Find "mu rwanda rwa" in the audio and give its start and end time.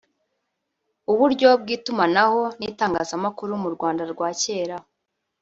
3.63-4.29